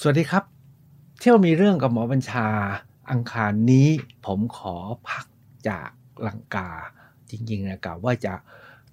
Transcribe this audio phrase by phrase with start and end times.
[0.00, 0.44] สวัสดีครับ
[1.18, 2.48] เที่ยวมีเรื่องกับหมอบัญชา
[3.10, 3.88] อังคารนี้
[4.26, 4.76] ผมขอ
[5.08, 5.26] พัก
[5.68, 5.90] จาก
[6.26, 6.70] ลังกา
[7.30, 8.34] จริงๆนะกะว่าจะ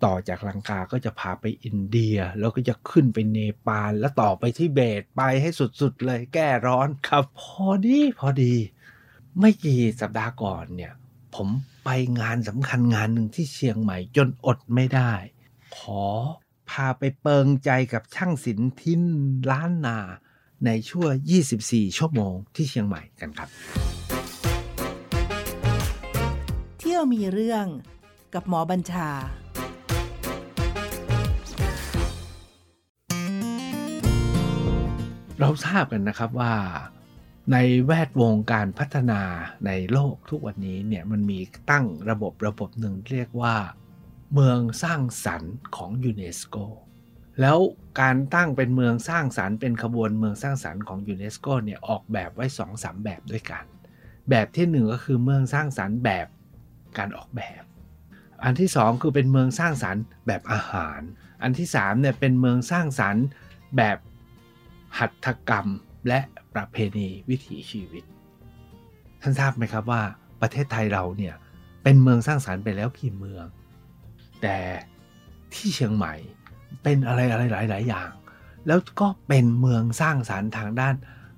[0.04, 8.54] ต่อจากลังกาก็จะพาไปอินเดีย แล้วก็จะขึ้นไปเนปาลแล้วต่อไปที่เบตไปให้สุดๆเลยแก้ร้อนครับ พอดีพอดี
[9.40, 10.94] ไม่กี่สัปดาห์ก่อนเนี่ย
[11.36, 11.48] ผม
[11.84, 11.90] ไป
[12.20, 15.12] งานสำคัญงานหนึ่งที่เชียงใหม่จนอดไม่ได้
[15.78, 16.06] ขอ
[16.70, 19.02] พาไปเปิงใจกับช่างศิลป์ทิ้น
[19.52, 20.00] ล้านนา
[20.66, 21.12] ในช่วง
[21.56, 23.50] 24 ชั่วโมงที่เชียงใหม่กันครับ
[26.80, 27.66] เที่ยวมีเรื่อง
[28.34, 29.10] กับหมอบัญชา
[35.40, 36.54] เราทราบกันนะครับว่า
[37.52, 39.22] ในแวดวงการพัฒนา
[39.66, 41.40] ในโลกทุกวันนี้เนี่ยมันมี
[41.72, 43.56] ตั้งระบบระบบหนึ่งเรียกว่า
[44.34, 46.56] เมืองสร้างสรรค์ของยูเนสโก
[47.42, 47.58] แล้ว
[48.02, 53.64] การตั้งเป็นเมืองสร้างสรรค์เป็นขบวนเมืองสร้างสรรค์ของยูเนสโกเนี่ยออกแบบไว้2อสแบบด้วยกัน
[54.30, 56.28] แบบที่หนึ่งก็คือเมืองสร้างสรรค์แบบ
[56.98, 57.64] การออกแบบ
[58.44, 61.00] อันที่สองคือเป็นเมืองสร้างสรรค์แบบอาหาร
[61.42, 63.26] อันที่สามเนี่ยเป็นเมืองสร้างสรรค์
[63.78, 63.98] แบบ
[64.98, 65.68] หัตถกรรม
[66.08, 66.20] และ
[66.56, 68.04] ประเพณีวิถีชีวิต
[69.22, 70.02] ท่านทราบไหมครับว่า
[70.42, 71.36] ประเทศไทยเราเนี่ย
[71.84, 73.46] เป็นเมืองสร้างสรรค์ไปแล้วกี่เมือง
[74.42, 74.58] แต่
[75.54, 76.14] ที่เชียงใหม่
[76.84, 78.10] เป็นอะไรอะไรหลาย ๆ อย่าง
[78.68, 80.96] แล้วก็เป็นเมืองสร้างสรรค์ทางด้าน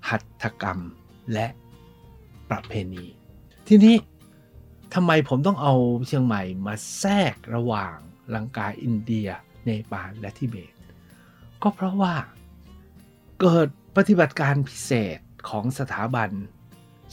[0.10, 0.80] หัตถกรรม
[1.34, 1.48] และ
[2.50, 3.06] ประเพณี
[3.68, 3.96] ทีนี้
[4.94, 5.73] ทำไมผมต้องเอา
[6.08, 7.96] เชียงใหม่มาแทรกระหว่าง
[8.36, 9.28] ลังกาอินเดีย
[9.66, 10.73] เนปาลและทิเบต
[11.62, 12.16] ก็เพราะว่า
[13.42, 16.30] เกิดปฏิบัติการพิเศษของสถาบัน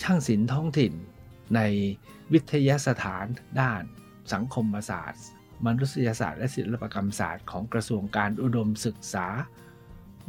[0.02, 0.92] ช่างศิลป์ท้องถิ่น
[1.54, 1.60] ใน
[2.32, 3.26] วิทยาสถาน
[3.60, 3.82] ด้าน
[4.32, 5.24] สังคมศาสตร์
[5.66, 9.26] มนุษยศาสตร์และศิลปกรรมศาสตร์ของกระทรวงการอุดมศึกษา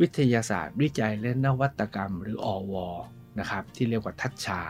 [0.02, 2.74] วิทยาศาสตร์ วิจัยและนวัตกรรม หรืออว
[3.40, 4.62] นะครับที่เรียกว่าทัชชา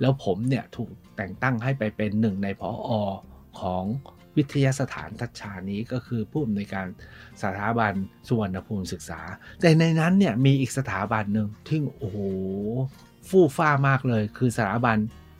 [0.00, 2.90] แล้วผมเนี่ยถูกแต่งตั้งให้ไปเป็นหนึ่งในพออ
[3.60, 3.84] ของ
[4.36, 6.86] วิทยาสถานทัชชานี้ก็คือผู้อำนวยการ
[7.42, 7.92] สถาบัน
[8.28, 9.20] สุวรรณภูมิศึกษา
[9.60, 12.18] แต่ในนั้นเนี่ยมีอีกสถาบันหนึ่งที่โอ้โห
[13.28, 14.96] ฟู่ฟ้ามากเลย คือสถาบัน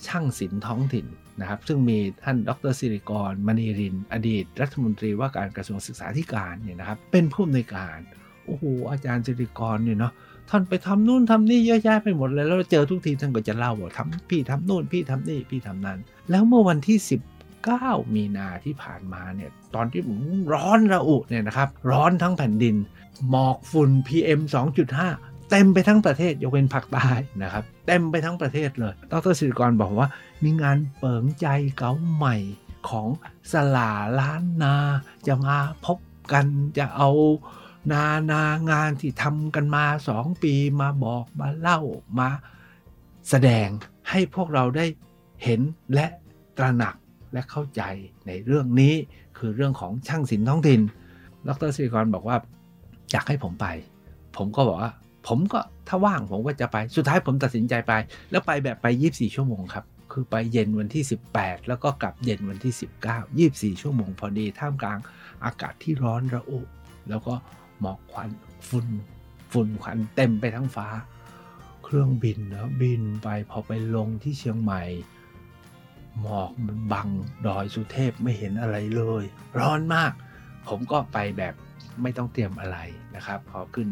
[0.06, 1.06] ช่างศิลป์ท้องถิ่น
[1.40, 7.98] นะครับซึ่งมีท่านดรสิริกรมณีริน อดีต รัฐมนตรีว่าการกระทรวงศึกษาธิการเนี่ยนะครับเป็นผู้อำนวยการ
[8.46, 10.12] โอ้โหอาจารย์สิริกรเนี่ยเนาะ
[10.50, 15.98] ท่านไปทำนู่นทำนี่เยอะแยะไปหมดเลยแล้วเจอทุกทีท่านก็จะเล่าว่าทำพี่ทำนู่นพี่ทำนี่พี่ทำนั้น
[16.30, 16.98] แล้วเมื่อวันที่
[17.56, 20.02] 19 มีนาที่ผ่านมาเนี่ยตอนที่
[20.52, 22.76] ร้อนระอุเนี่ยนะครับร้อนทั้งแผ่นดิน
[23.28, 24.40] หมอกฝุ่น PM
[24.94, 27.08] 2.5 เต็มไปทั้งประเทศยกเว้นภาคใต้
[27.42, 30.08] นะครับเต็มไปทั้งประเทศเลย ดรสิริกรบอกว่า
[30.44, 31.46] มีงานเปิงใจ
[31.78, 32.36] เก๋าใหม่
[32.88, 33.08] ของ
[33.52, 33.90] สลา
[34.20, 34.74] ล้านนา
[35.26, 35.98] จะมาพบ
[36.32, 36.46] กัน
[36.78, 37.10] จะเอา
[37.92, 41.80] นานางานที่ทำกันมาสองปีมาบอกมาเล่า
[42.18, 42.28] มา
[43.30, 43.68] แสดง
[44.10, 44.86] ให้พวกเราได้
[45.44, 45.60] เห็น
[45.94, 46.06] และ
[46.58, 46.94] ตระหนัก
[47.32, 47.82] และเข้าใจ
[48.26, 48.94] ในเรื่องนี้
[49.38, 50.80] คือเรื่องของช่างศิลป์ท้องถิ่น
[51.48, 52.36] ดรสิริกรบอกว่า
[53.10, 53.66] อยากให้ผมไป
[54.36, 54.92] ผมก็บอกว่า
[55.26, 57.92] ผมก็ถ้าว่างผมก็จะไปสุดท้ายผมตัดสินใจไป
[58.30, 61.04] แล้วไปแบบไป 24 ชั่วโมงครับ คือไปเย็นวันที่
[61.36, 62.74] 18 แล้วก็กลับเย็นวันที่
[63.68, 64.98] 19 24 ชั่วโมงพอดีท่ามกลาง
[65.44, 66.60] อากาศที่ร้อนระอุ
[67.08, 67.34] แล้วก็
[67.80, 68.30] หมอกควัน
[68.68, 68.86] ฝุ่น
[69.52, 70.88] ฝุ่นควันเต็มไปทั้งฟ้า
[71.84, 74.82] เครื่องบินนะบินไปพอไปลงที่เชียงใหม่
[76.20, 77.08] หมอกมันบัง
[77.46, 79.24] ดอยสุเทพไม่เห็นอะไรเลย
[79.58, 80.12] ร้อนมาก
[80.68, 81.54] ผมก็ไปแบบ
[82.02, 82.78] ไม่ต้องเตรียมอะไร
[83.16, 83.88] นะครับ พอขึ้น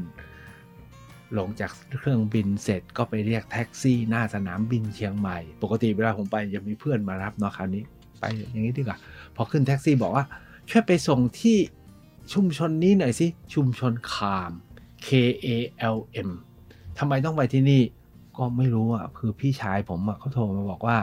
[1.39, 7.83] ลงจากเครื่องบินเสร็จก็ไปเรียกแท็กซี่หน้าสนามบินเชียงใหม่ ปกติเวลาผมไปจะมีเพื่อนมารับเนาะคราวนี้
[8.21, 8.99] ไปอย่างนี้ดีกว่า
[9.37, 10.25] พอขึ้นแท็กซี่บอกว่า
[10.71, 11.57] ช่วยไปส่งที่
[12.33, 14.53] ชุมชนนี้หน่อยสิชุมชนคาม
[15.07, 15.09] K
[15.47, 15.49] A
[15.97, 15.99] L
[16.29, 16.31] M
[16.99, 17.83] ทำไมต้องไปที่นี่
[18.37, 20.99] ก็ไม่รู้อะคือพี่ชายผมเขาโทรมาบอกว่า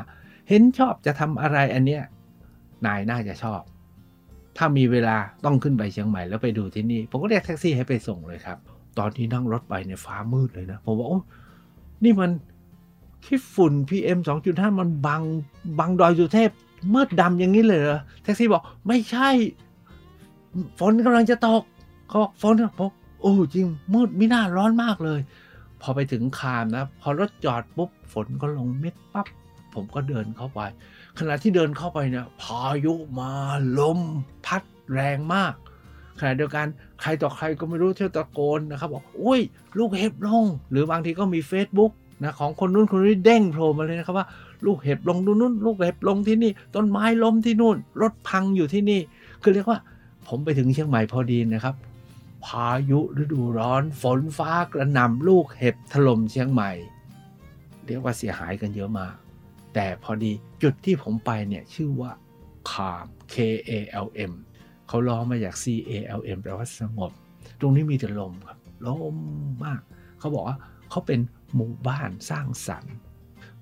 [0.50, 2.04] เห็นชอบจะทำอะไรอันเนี้ย
[2.86, 3.62] นายน่าจะชอบ
[4.58, 5.16] ถ้ามีเวลา
[5.46, 8.58] ต้องขึ้นไปเชียงใหม่แล้วไปดูที่นี่ ผมก็เรียกแท็กซี่ให้ไปส่งเลยครับ
[8.98, 11.20] ตอนที่นั่งรถไปเนี่ยฟ้ามืดเลยนะ ผมว่าโอ้
[12.04, 12.32] นี่มัน
[13.26, 15.22] ขี้ฝุ่น PM 2.5 มันบัง
[15.80, 16.52] บังดอยสุเทพ
[16.94, 19.30] มืดดำอย่างนี้เลยเหรอแท็กซี่บอกไม่ใช่
[20.80, 21.64] ฝนกำลังจะตก
[22.08, 22.92] เขาบอกฝนผม
[23.22, 25.20] โอ้จริงมืดไม่น่าร้อนมากเลย
[25.82, 29.28] พอไปถึงคามนะ พอรถจอดปุ๊บฝนก็ลงเม็ดปั๊บ
[29.74, 30.60] ผมก็เดินเข้าไป
[31.20, 33.32] ขณะที่เดินเข้าไปเนี่ยพายุมา
[33.80, 34.00] ลม
[34.46, 34.64] พัด
[34.94, 35.54] แรงมาก
[36.20, 36.66] ขณะเดียวกัน
[37.02, 39.42] ใครต่อใครก็ไม่รู้เที่ยวตะโกนนะครับบอกอุ้ย
[39.78, 41.92] ลูกเห็บลง หรือบางทีก็มี Facebook
[42.24, 44.28] นะของคนนู้นคนนี้เด้งโผล่มาเลยนะครับว่า
[44.66, 49.00] ลูกเห็บลงตรงนู้นลูกเห็บลงที่นี่ ต้นไม้ล้มที่นู่น รถพังอยู่ที่นี่
[49.42, 49.80] คือเรียกว่า
[50.28, 51.76] ผมไปถึงเชียงใหม่พอดีนะครับ
[52.46, 56.72] พายุฤดูร้อน ฝนฟ้ากระหน่ำลูกเห็บถล่มเชียงใหม่
[57.88, 59.16] เรียกว่าเสียหายกันเยอะมาก
[59.74, 60.32] แต่พอดี
[60.64, 62.12] จุดที่ผมไปเนี่ยชื่อว่า
[62.72, 63.36] คาม K
[63.70, 63.72] A
[64.06, 64.34] L M
[64.92, 67.12] เขาล้อมาจาก C A L M แปลว่าสงบ
[67.60, 68.58] ตรงนี้มีแต่ลมครับ
[68.88, 69.16] ลม
[69.66, 69.82] มาก
[70.20, 70.58] เขาบอกว่า
[70.90, 71.20] เขาเป็น
[71.56, 72.96] หมู่บ้านสร้างสรรค์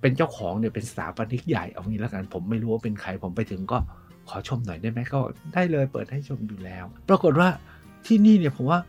[0.02, 3.78] เป็นเจ้าของเนี่ยเป็นสถาปนิกใหญ่เอางี้แล้วกัน ผมไม่รู้ว่าเป็นใครผมไปถึงก็
[4.30, 5.20] ขอชมหน่อยได้ไหมก็
[5.54, 7.50] ได้เลยเปิดให้ชมอยู่แล้ว ปรากฏว่า
[8.06, 8.80] ที่นี่เนี่ยผมว่า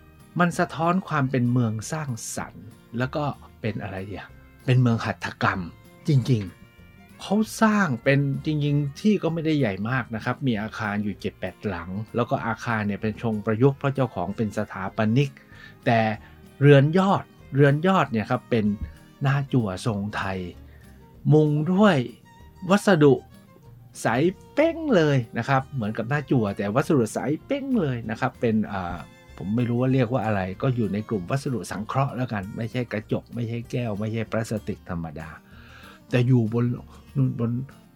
[0.41, 2.65] มันสะท้อนความเป็นเมืองสร้างสรรค์
[2.99, 3.25] แล้วก็
[3.61, 4.25] เป็นอะไรเดีย
[4.67, 5.61] เป็นเมืองหัตถกรรม
[6.09, 6.60] จริง ๆ
[7.23, 15.31] เขาสร้างเป็นจริงๆ ที่ก็ไม่ได้ใหญ่มากนะครับ มีอาคารอยู่ 7-8 หลัง แล้วก็อาคารเนี่ยเป็นชงประยุกต์เพราะเจ้าของเป็นสถาปนิก
[15.87, 16.01] แต่
[16.61, 17.25] เรือนยอด
[17.55, 18.65] เรือนยอดเนี่ยครับเป็น
[19.23, 20.39] หน้าจั่วทรงไทย
[21.33, 21.97] มุงด้วย
[22.71, 23.15] วัสดุ
[24.03, 24.07] ใส
[24.55, 28.57] เป้งเลยนะครับ เหมือนกับหน้าจั่วแต่วัสดุใสเป้งเลยนะครับ เป็น
[29.37, 35.29] ผมไม่รู้ว่าเรียกว่าอะไร ก็อยู่ในกลุ่มวัสดุสังเคราะห์แล้วกัน ไม่ใช่กระจก ไม่ใช่แก้ว ไม่ใช่พลาสติกธรรมดา
[36.11, 36.65] แต่อยู่บน
[37.17, 37.51] นู่นบน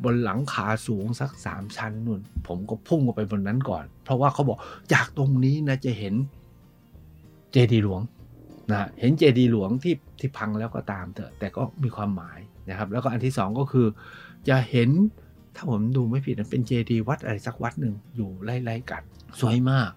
[0.04, 4.58] บนหลังคาสูงสักสามชั้นนู่น ผมก็พุ่งไปบนนั้นก่อน เพราะว่าเขาบอก
[4.92, 6.14] จากตรงนี้นะจะเห็น
[7.52, 8.00] เจดีหลวง
[8.70, 12.38] นะเห็นเจดีหลวงที่ที่พังแล้วก็ตามเถอะ แต่ก็มีความหมาย
[12.70, 13.86] นะครับ แล้วก็อันที่สองก็คือ
[14.48, 14.90] จะเห็น
[15.56, 19.02] ถ้าผมดูไม่ผิดนะเป็นเจดีวัดอะไรสักวัดหนึ่งอยู่ไล่ๆกัน
[19.40, 19.90] สวยมาก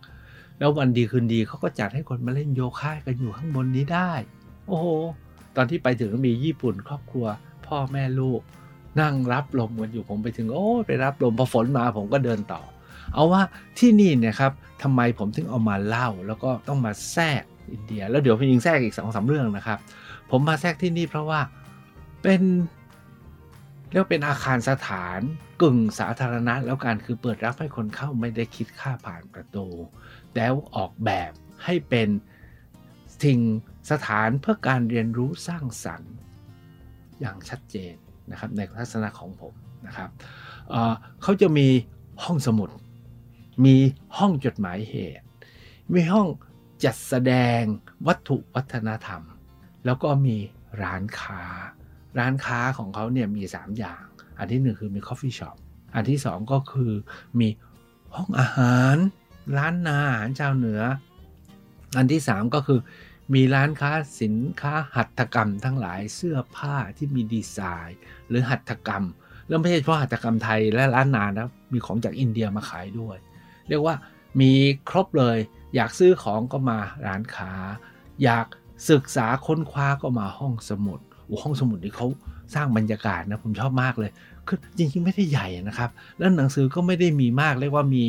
[0.59, 4.11] แล้ววันดีคืนดีเขาก็จัดให้คนมาเล่นโยคะกันอยู่ข้างบนนี้ได้
[4.67, 4.87] โอ้โห
[5.55, 7.25] ตอนที่ไปถึงมีญี่ปุ่นครอบครัว
[7.67, 8.41] พ่อแม่ลูก
[9.01, 12.61] นั่งรับลมกันอยู่ผมไปถึงโอ้ไปรับลมพอฝนมาผมก็เดินต่อ
[13.13, 13.41] เอาว่า
[13.79, 14.51] ที่นี่เนี่ยครับ
[14.83, 19.79] ทำไมผมถึงเอามาเล่า แล้วก็ต้องมาแทรกอินเดีย แล้วเดี๋ยวพี่ยิงแทรกอีกสองสาเรื่องนะครับ
[20.31, 21.39] ผมมาแทรกที่นี่เพราะว่า
[22.23, 22.41] เป็น
[23.91, 25.19] เรียกเป็นอาคารสถาน
[25.61, 29.67] กึ่งสาธารณะ แล้วกันคือเปิดรับให้คนเข้าไม่ได้คิดค่าผ่านประตู
[30.35, 31.31] แล้วออกแบบ
[31.65, 32.09] ให้เป็น
[33.23, 33.39] สิ่ง
[33.91, 36.13] สถานเพื่อการเรียนรู้สร้างสรรค์
[37.19, 37.95] อย่างชัดเจน
[38.31, 39.53] นะครับในทัศนะของผม
[39.87, 40.09] นะครับ
[40.69, 41.67] เขาจะมี
[42.23, 42.69] ห้องสมุด
[43.65, 43.75] มี
[44.17, 45.25] ห้องจดหมายเหตุ
[45.93, 46.27] มีห้อง
[46.83, 47.61] จัดแสดง
[48.07, 49.21] วัตถุวัฒนธรรม
[49.85, 50.37] แล้วก็มี
[50.83, 51.43] ร้านค้า
[52.19, 54.03] ร้านค้าของเขาเนี่ยมี 3 อย่าง
[54.39, 55.55] อันที่ 1 คือมี coffee shop
[55.95, 56.91] อันที่ 2 ก็คือ
[57.39, 57.47] มี
[58.15, 58.97] ห้องอาหาร
[59.57, 60.81] ร้านนาอาหารชาวเหนือ
[61.97, 62.79] อันที่ 3 ก็คือ
[63.33, 63.91] มีร้านค้า
[64.21, 67.57] สินค้าหัตถกรรมทั้งหลายเสื้อผ้าที่มีดีไซ
[67.87, 69.05] น์ หรือหัตถกรรม
[69.47, 73.17] แล้วไม่ใช่เฉพาะหัตถกรรมไทยและร้านนานะมีของจากอินเดียมาขายด้วย
[73.69, 73.95] เรียกว่า
[74.41, 74.51] มี
[74.89, 75.37] ครบเลย
[75.75, 76.77] อยากซื้อของก็มา
[77.07, 77.51] ร้านค้า
[78.23, 78.47] อยาก
[78.89, 82.07] ศึกษาค้นคว้าก็มาห้องสมุดโอ้ห้องสมุดนี่เขา
[82.55, 84.11] สร้างบรรยากาศนะผมชอบมากเลย
[84.47, 88.05] คือจริงๆไม่ได้ใหญ่นะครับ แล้วหนังสือก็ไม่ได้มีมากเรียกว่ามี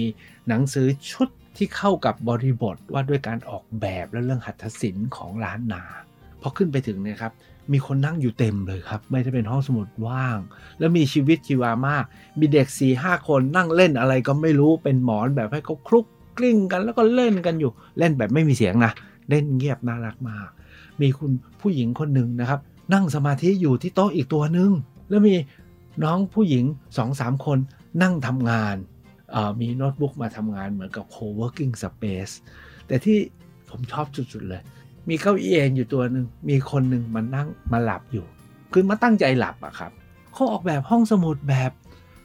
[0.49, 5.83] หนังสือชุด ที่เข้ากับบริบทว่าด้วยการออกแบบและเรื่องหัตถศิลป์ของร้านนา
[6.41, 7.33] พอขึ้นไปถึงเนี่ยครับ
[7.73, 10.39] มีคนนั่งอยู่เต็มเลยครับ ไม่ได้เป็นห้องสมุดว่าง
[10.79, 12.05] แล้วมีชีวิตชีวามาก
[12.39, 16.07] มีเด็ก4ี่ห้าคนนั่งเล่นอะไรก็ไม่รู้เป็นหมอนแบบให้เขาคลุก
[16.39, 18.93] กลิ้งกัน แล้วก็เล่นกันอยู่ เล่นแบบไม่มีเสียงนะ
[19.31, 20.49] เล่นเงียบน่ารักมาก
[21.01, 22.61] มีคุณผู้หญิงคนหนึ่งนะครับ
[22.95, 24.71] นั่งสมาธิอยู่ที่โต๊ะอีกตัวหนึ่ง
[25.09, 25.35] แล้วมี
[26.05, 27.59] น้องผู้หญิง2องสามคน
[28.03, 28.77] นั่งทำงาน
[29.61, 32.33] มีโน้ตบุ๊กมาทำงานเหมือนกับ co-working space
[32.87, 33.19] แต่ที่
[33.71, 34.63] ผมชอบสุดๆเลย
[35.09, 38.27] มีเก้าอี้เองอยู่ตัวหนึ่งมีคนหนึ่งมานั่งมาหลับอยู่
[38.73, 39.93] คือมาตั้งใจหลับอะครับ
[40.33, 41.73] เขาออกแบบห้องสมุดแบบ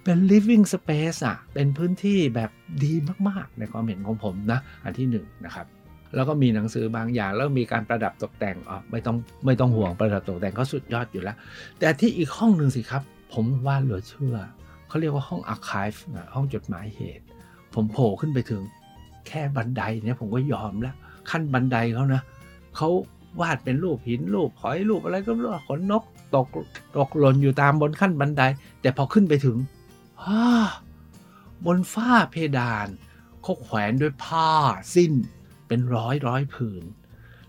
[0.03, 2.51] เป็น living space อะเป็นพื้นที่แบบ
[2.83, 2.93] ดี
[3.27, 5.67] มากๆ ในความเห็นของผมนะ อันที่1นนะครับ
[6.15, 11.38] แล้วก็มีหนังสือบางอย่าง แล้วมีการประดับตกแต่งอ๋อไม่ต้องไม่ต้องห่วงประดับตกแต่งก็สุดยอดอยู่แล้ว
[11.79, 14.38] แต่ที่อีกห้องหนึ่งสิครับ ผมว่าเหลือเชื่อ
[14.93, 15.93] เขาเรียกว่าห้องอาร์คีฟ
[16.35, 17.25] ห้องจดหมายเหตุ
[17.73, 18.63] ผมโผล่ขึ้นไปถึง
[19.27, 20.95] แค่บันไดเนี่ยผมก็ยอมแล้ว
[21.29, 22.21] ขั้นบันไดเขานะ
[22.75, 22.89] เขา
[23.41, 26.03] วาดเป็นรูปหินรูปหอยรูปอะไรก็ไม่รู้ขนนก
[26.35, 26.47] ตก
[26.97, 28.43] ตกหล่นอยู่ตามบนขั้นบันได
[28.81, 29.57] แต่พอขึ้นไปถึง
[31.65, 32.88] บนฝ้าเพดาน
[33.41, 34.50] เขาแขวนด้วยผ้า
[34.95, 35.13] สิ้น
[35.67, 36.83] เป็นร้อยร้อยผืน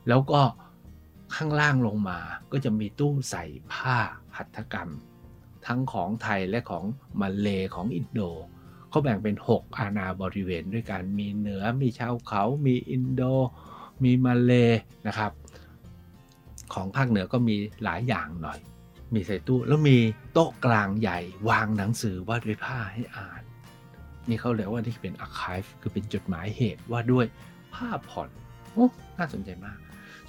[0.08, 0.40] แล้วก็
[1.34, 2.18] ข้างล่างลงมา
[2.52, 3.96] ก็จะมีตู้ใส่ผ้า
[4.36, 4.90] หัตถกรรม
[5.66, 6.84] ทั้งของไทยและของ
[7.20, 8.20] มาเลของอินโด
[8.88, 13.22] เขาแบ่งเป็น 6 อาณาบริเวณด้วยกันมีเหนือมีชาวเขา มีอินโด
[14.04, 14.52] มีมาเล
[15.06, 15.32] นะครับ
[16.74, 18.58] ของภาคเหนือก็มีหลายอย่างหน่อย
[19.14, 19.98] มีใส่ตู้แล้วมี
[20.32, 21.18] โต๊ะกลางใหญ่
[21.48, 23.42] วางหนังสือวาดด้วยผ้าให้อ่าน
[24.28, 27.26] นี่เขาเรียกว่านี่เป็นอาร์คีฟคือเป็นจดหมายเหตุว่าด้วย
[27.74, 28.28] ผ้าผ่อน
[28.72, 28.86] โอ้
[29.18, 29.78] น่าสนใจมาก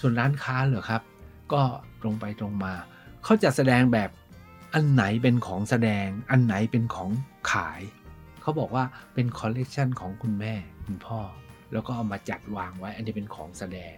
[0.01, 1.01] ส่วนร้านค้าเหรอครับ
[1.53, 1.61] ก็
[2.01, 2.73] ตรงไปตรงมา
[3.23, 4.09] เขาจะแสดงแบบ
[4.75, 7.09] อันไหนเป็นของแสดง อันไหนเป็นของ
[7.51, 7.81] ขาย
[8.41, 10.53] เขาบอกว่าเป็นคอลเลกชันของคุณแม่
[10.85, 11.19] คุณพ่อ
[11.73, 13.95] แล้วก็เอามาจัดวางไว้ อันนี้เป็นของแสดง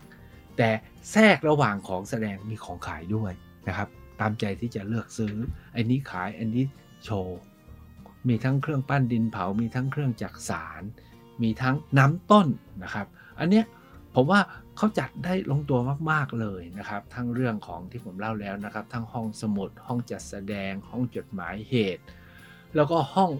[0.57, 0.69] แต่
[1.11, 3.33] แทรกระหว่างของแสดงมีของขายด้วย
[3.67, 5.35] นะครับ ตามใจที่จะเลือกซื้อ
[5.75, 6.63] อันนี้ขาย อันนี้
[7.03, 7.39] โชว์
[8.27, 10.81] มีทั้งเครื่องปั้นดินเผา มีทั้งเครื่องจักสาร
[11.43, 12.47] มีทั้งน้ำต้น
[12.83, 13.07] นะครับ
[13.39, 13.65] อันเนี้ย
[14.15, 14.39] ผมว่า
[14.77, 15.79] เขาจัดได้ลงตัว
[16.11, 22.03] มาก ๆ เลยนะครับ ทั้งเรื่องของที่ผมเล่าแล้วนะครับ ทั้งห้องสมุด ห้องจัดแสดง ห้องจดหมายเหตุ
[22.75, 23.31] แล้วก็ห้อง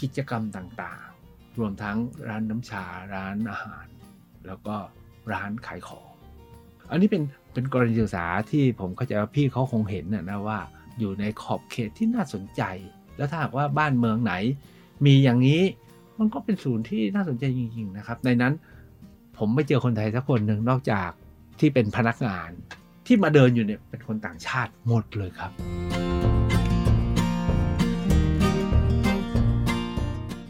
[0.00, 1.96] กิจกรรมต่างๆ รวมทั้ง
[2.28, 2.84] ร้านน้ำชา
[3.14, 3.86] ร้านอาหาร
[4.46, 4.76] แล้วก็
[5.32, 6.10] ร้านขายของ
[6.90, 7.22] อันนี้เป็น
[7.52, 10.60] เป็นกรณีศึกษาที่ผมเข้าใจว่าพี่เขาคงเห็นนะนะว่า
[10.98, 12.62] อยู่ในขอบเขตที่น่าสนใจ
[13.16, 14.34] แล้วถ้าหากว่าบ้านเมืองไหน
[15.06, 15.62] มีอย่างนี้
[16.18, 18.52] มันก็เป็นศูนย์ที่น่าสนใจจริงๆนะครับ ในนั้น
[19.42, 21.10] ผมไม่เจอคนไทยสักคนหนึ่งนอกจาก
[21.60, 22.50] ที่เป็นพนักงาน
[23.06, 25.50] ที่มาเดินอยู่เนี่ยเป็นคนต่างชาติหมดเลยครับ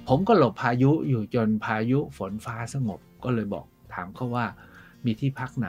[0.08, 4.46] ผมก็หลบพายุอยู่จนพายุฝนฟ้าสงบก็เลยบอกถามเขาว่า
[5.04, 5.68] มีที่พักไหน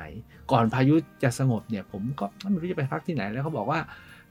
[0.52, 3.80] ก่อนพายุจะสงบเนี่ย ผมก็ไม่รู้จะไปพักที่ไหนแล้วเขาบอกว่า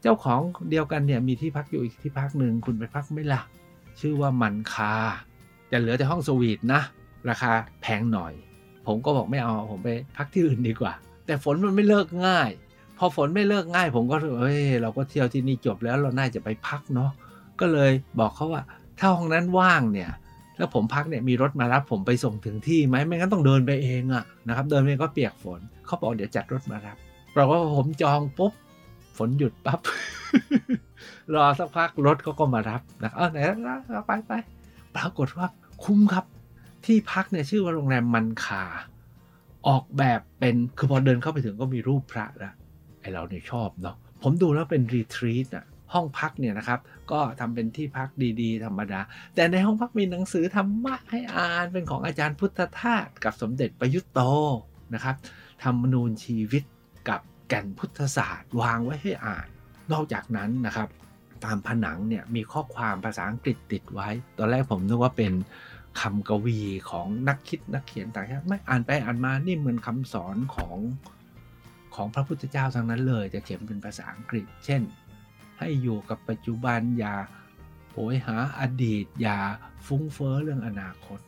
[0.02, 3.40] เจ้าของเดียวกันเนี่ยมีที่พักอยู่อีกที่พักหนึ่งคุณไปพักไม่ล่ะ
[4.00, 4.94] ชื่อว่ามันคา
[5.70, 6.80] จะเหลือแต่ห้องสวีทนะ
[7.28, 8.34] ราคาแพงหน่อย
[8.86, 10.92] ผมก็บอกไม่เอาผมไปพักที่อื่นดีกว่า
[11.26, 12.50] แต่ฝนมันไม่เลิกง่าย
[12.98, 17.10] พอฝนไม่เลิกง่าย ผมก็เอ้ยเราก็เที่ยวที่นี่จบแล้วเราน่าจะไปพักเนาะ
[17.60, 18.62] ก็เลยบอกเขาว่า
[18.98, 20.10] ถ้าห้องนั้นว่างเนี่ย
[20.56, 26.96] แล้วผมพักเนี่ยมีรถมารับผมไปส่งถึงที่ไหมไม่งั้นต้องเดินไปเองอะนะครับเดินไปก็เปียกฝนเขาบอกเดี๋ยวจัดรถมารับ
[27.34, 28.52] ปรากฏว่าผมจองปุ๊บ
[29.18, 29.80] ฝนหยุดปับ๊บ
[31.34, 33.38] รอสักพักรถเขาก็มารับนะเออไหน
[33.92, 34.32] เราไปไป
[34.96, 35.46] ปรากฏว่า
[35.84, 36.24] คุ้มครับ
[36.84, 38.64] ที่พักเนี่ยชื่อว่าโรงแรมมันคา
[39.68, 42.54] ออกแบบเป็นคือพอเดินเข้าไปถึงก็มีรูปพระแล้ว
[43.00, 48.08] ไอเราเนี่ยชอบเนาะผมดูแล้วเป็นรีทรีตอะห้องพักเนี่ยนะครับ ก็ทำเป็นที่พัก
[48.40, 49.00] ดีๆ ธรรมดา
[49.34, 54.20] แต่ในห้องพักมีหนังสือธรรมะให้อ่านเป็นของอาจารย์พุทธทาสกับสมเด็จประยุทธ์โต
[54.94, 55.16] นะครับ
[55.62, 56.62] ธรรมนูญชีวิต
[57.08, 59.46] กับแก่นพุทธศาสตร์ วางไว้ให้อ่าน
[59.92, 60.88] นอกจากนั้นนะครับ
[61.44, 64.08] ตามผนังเนี่ยมีข้อความภาษาอังกฤษติดไว้
[64.38, 65.32] ตอนแรกผมนึกว่าเป็น
[66.00, 66.58] คำกวี
[66.90, 70.76] ของนักคิดนักเขียนต่างชาติไม่อ่านไปอ่านมานี่เหมือนคำสอนของ
[71.94, 74.82] ของพระพุทธเจ้าทั้งนั้นเลยจะเขียนเป็นภาษาอังกฤษ เช่น
[75.58, 77.14] ให้อยู่กับปัจจุบันอย่า
[77.92, 79.38] โหยหาอดีต อย่า
[79.86, 81.18] ฟุ้งเฟ้อเรื่องอนาคต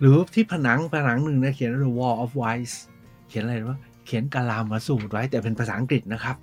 [0.00, 2.76] หรือที่ผนังผนังหนึ่งนะเขียน The Wall of Wise
[3.28, 6.36] เขียนอะไรว่าเขียนกาลามาสูตรไว้แต่เป็นภาษาอังกฤษนะครับ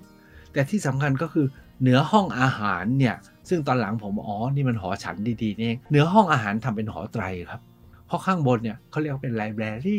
[0.52, 1.46] แต่ที่สำคัญก็คือ
[1.82, 3.16] เหนือห้องอาหารเนี่ย
[3.48, 7.60] ซึ่งตอนหลังผมอ๋อนี่มันหอฉันดีๆนี่เองเหนือห้องอาหารทำเป็นหอไตรครับ
[8.06, 9.98] เพราะข้างบนเนี่ยเขาเรียกเป็นไลบรารี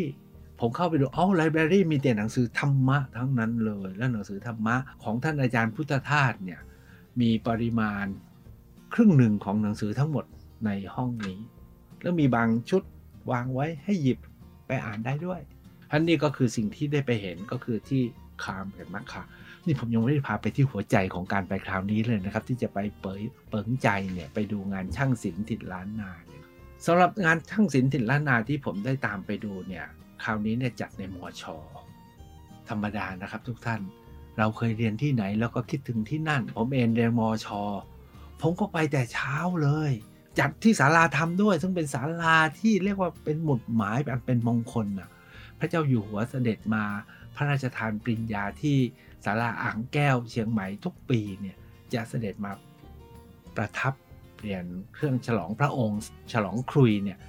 [0.60, 6.60] ผมเข้าไปดูอ๋อไลบรารีมีแต่หนังสือธรรมะทั้งนั้นเลย และหนังสือธรรมะของท่านอาจารย์พุทธทาสเนี่ย
[7.22, 8.06] มีปริมาณ
[8.94, 10.26] ครึ่งหนึ่งของหนังสือทั้งหมด
[10.66, 11.40] ในห้องนี้
[12.02, 12.84] แล้วมีบางชุด
[13.32, 14.20] วางไว้ให้หยิบ
[14.68, 15.42] ไปอ่านได้ด้วย
[15.92, 18.02] อันนี้ก็คือสิ่งที่ได้ไปเห็นก็คือที่
[18.44, 19.24] คามกับมัคคา
[19.66, 26.12] นี่ผมยังไม่ได้พาไปที่หัวใจของการไปคราวนี้เลยนะครับ ที่จะไปเปิดเปิงใจเนี่ยไปดูงานช่างศิลป์ติดล้านนา
[26.86, 29.86] สำหรับงานช่างศิลป์ติดล้านนาที่ผมได้ตามไปดูเนี่ย
[30.24, 31.58] คราวนี้เนี่ยจัดในมอชอ
[32.70, 33.82] ธรรมดานะครับทุกท่าน
[34.38, 37.64] เราเคยเรียนที่ไหนแล้วก็คิดถึงที่นั่น ผมเองเรียนมอชอ
[38.42, 39.92] ผมก็ไปแต่เช้าเลย
[40.40, 45.10] จัดที่ศาลาธรรมด้วย ซึ่งเป็นศาลาที่เรียกว่าเป็นหมุดหมายแบบเป็นมงคลนะ
[45.60, 46.84] พระเจ้าอยู่หัวเสด็จมา
[47.36, 48.78] พระราชทานปริญญาที่
[49.26, 51.58] ศาลาอ่างแก้วเชียงใหม่ทุกปีเนี่ย
[51.94, 52.52] จะเสด็จมา
[53.56, 53.94] ประทับ
[54.36, 56.02] เปลี่ยนเครื่องฉลองพระองค์
[56.34, 57.20] ฉลองครุยเนี่ย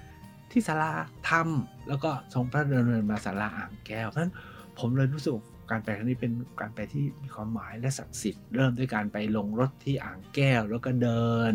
[0.50, 0.92] ที่ศาลา
[1.28, 1.48] ธรรม
[1.88, 4.34] แล้วก็ทรงพระดำเนินมาศาลาอ่างแก้วเพราะฉะนั้น
[4.78, 5.34] ผมเลยรู้สึก
[5.70, 11.54] การไปครั้งนี้เป็นการไปที่มีความหมายและศักดิ์สิทธิ์เริ่มด้วยการไปลงรถที่อ่างแก้ว แล้วก็เดิน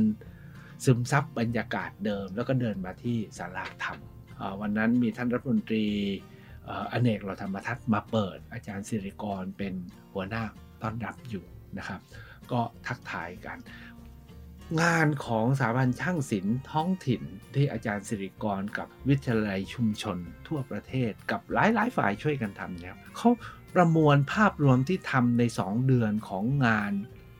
[0.85, 3.97] ซึมซับบรรยากาศเดิม แล้วก็เดินมาที่ศาลาธรรม
[4.61, 5.85] วันนั้นมีท่านรัฐมนตรี
[6.91, 9.73] อเนกเราธรรมทัศน์มาเปิด อาจารย์สิริกรเป็น
[10.13, 10.43] หัวหน้า
[10.81, 11.45] ต้อนรับอยู่
[11.77, 11.99] นะครับ
[12.51, 13.57] ก็ทักทายกัน
[14.81, 17.21] งานของสถาบันช่างศิลป์ท้องถิ่น
[17.55, 23.29] ที่อาจารย์สิริกรกับวิทยาลัยชุมชนทั่วประเทศกับหลายๆฝ่ายช่วยกันทำเนี่ยเขา
[23.75, 26.93] ประมวลภาพรวมที่ทำใน 2 เดือนของงาน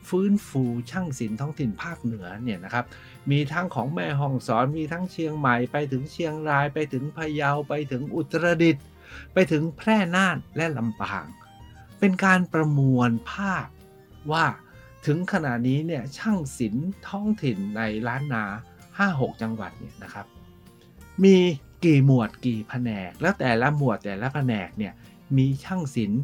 [0.08, 2.84] ฟื้นฟูช่างศิลป์ท้องถิ่นภาคเหนือเนี่ยนะครับ
[3.30, 8.84] มีทั้งของแม่ห้องสอน มีทั้งเชียงใหม่ ไปถึงเชียงราย ไปถึงพะเยา ไปถึงอุตรดิตถ์
[9.32, 11.26] ไปถึงแพร่น่านและลำปาง
[11.98, 13.66] เป็นการประมวลภาพ
[14.32, 14.44] ว่า
[15.06, 18.44] ถึงขณะนี้เนี่ยช่างศิลป์ท้องถิ่นในล้านนา
[18.92, 20.26] 5-6 จังหวัดเนี่ยนะครับ
[21.24, 21.36] มี
[21.84, 24.92] กี่หมวดกี่แผนก แล้วแต่ละหมวดแต่ละแผนกเนี่ย
[25.36, 26.20] มีช่างศิลป์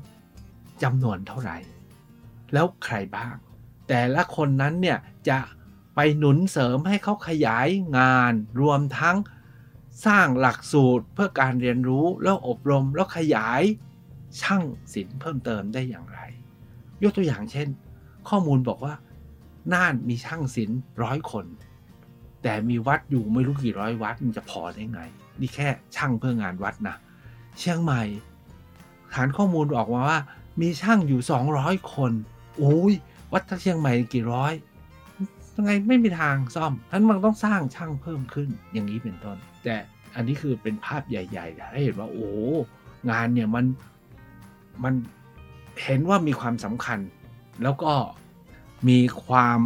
[0.82, 1.56] จำนวนเท่าไหร่
[2.52, 3.36] แล้วใครบ้าง
[3.88, 5.38] แต่ละคนนั้นเนี่ยจะ
[5.94, 9.16] ไปหนุนเสริมให้เขาขยายงาน รวมทั้ง
[10.04, 13.62] สร้างหลักสูตรเพื่อการเรียนรู้แล้วอบรมแล้วขยาย
[14.40, 14.62] ช่าง
[14.94, 16.20] ศิลป์เพิ่มเติมได้อย่างไร
[17.02, 17.68] ยกตัวอย่างเช่น
[18.28, 18.94] ข้อมูลบอกว่า
[19.72, 21.46] น่านมีช่างศิลป์ร้อยคน
[22.42, 25.00] แต่มีวัดอยู่ไม่รู้กี่ร้อยวัดมันจะพอได้ไง
[25.40, 26.96] นี่แค่ช่างเพื่องานวัดนะ
[27.58, 28.02] เชียงใหม่
[29.14, 30.20] ฐานข้อมูลออกมาว่า
[30.60, 31.20] มีช่างอยู่
[31.56, 32.12] 200 คน
[32.58, 32.94] โอ้ย
[33.32, 34.52] วัดทั้งเชียงใหม่กี่ร้อย
[35.56, 39.76] ยังไงไม่มีทางซ่อมท่านมันต้องสร้างช่างเพิ่มขึ้นอย่างนี้เป็นต้น แต่
[40.14, 42.30] อันนี้คือเป็นภาพใหญ่ๆให้เห็นว่าโอ้
[43.10, 43.64] งานเนี่ยมัน
[44.84, 44.94] มัน
[45.84, 46.98] เห็นว่ามีความสำคัญ
[47.62, 47.92] แล้วก็
[48.88, 49.60] มีความ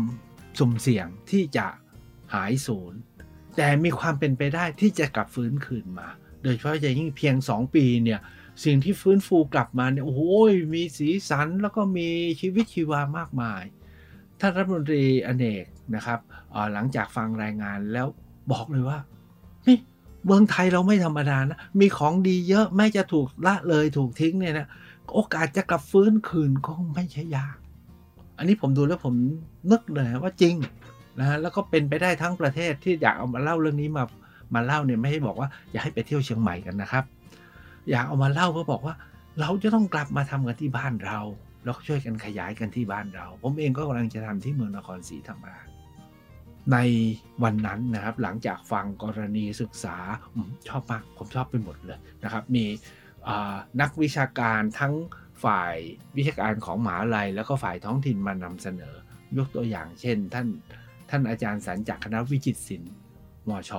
[0.59, 1.67] สุ่มเสี่ยงที่จะ
[2.35, 2.95] หายสูญ
[3.57, 6.09] แต่มีความเป็นไปได้ที่จะกลับฟื้นคืนมา
[6.43, 8.21] โดยเฉพาะอย่างยิ่งเพียง 2 ปีเนี่ย
[8.65, 10.23] สิ่งที่ฟื้นฟูกลับมาเนี่ยโอ้โห
[10.75, 12.09] มีสีสันแล้วก็มี
[12.41, 13.63] ชีวิตชีวามากมาย
[14.41, 16.19] ท่านรัฐมนตรีอเนก นะครับ
[16.73, 18.07] หลังจากฟังรายงานแล้ว
[18.53, 18.99] บอกเลยว่า
[19.67, 19.77] นี่
[20.27, 24.67] เมืองไทยเราไม่ธรรมดานะ มีของดีเยอะแม้จะถูกละเลยถูกทิ้งเนี่ยนะ
[25.15, 27.57] โอกาสจะกลับฟื้นคืนก็ไม่ใช่ยาก
[28.39, 29.15] อันนี้ผมดูแล้วผม
[29.71, 30.55] นึกเลยว่าจริง
[31.19, 34.05] นะฮะแล้วก็เป็นไปได้ทั้งประเทศที่อยากเอามาเล่าเรื่องนี้มา
[34.55, 37.05] มาเล่าเนี่ยไม่ให้บอกว่าอย่าให้ไปเที่ยวเชียงใหม่กันนะครับ
[37.91, 38.95] อยากเอามาเล่าเพื่อบอกว่า
[39.41, 41.19] เราจะต้องกลับมาทำกันที่บ้านเรา
[41.65, 45.70] แล้วช่วยกันขยายกันที่บ้านเรา ผมเองก็กำลังจะทำที่เมืองนครศรีธรรมราช
[46.73, 46.79] ใน
[47.43, 49.97] วันนั้นนะครับหลังจากฟังกรณีศึกษา
[50.69, 52.65] ชอบมากผมชอบไปหมดเลยนะครับ มี
[53.81, 54.95] นักวิชาการทั้ง
[55.45, 55.75] ฝ่าย
[56.17, 58.95] วิชาการของหมหาลัย แล้วก็ฝ่ายท้องถิ่นมานำเสนอ
[59.37, 60.47] ยกตัวอย่างเช่น ท่าน
[61.11, 62.93] ท่านอาจารย์สันจากคณะวิจิตรศิลป์
[63.49, 63.73] มช